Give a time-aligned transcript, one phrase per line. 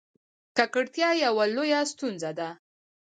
[0.57, 2.49] ککړتیا یوه لویه ستونزه ده.